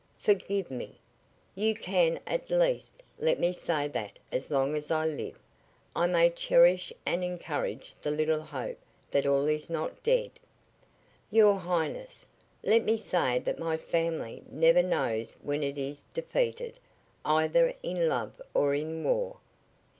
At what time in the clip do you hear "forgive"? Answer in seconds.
0.17-0.71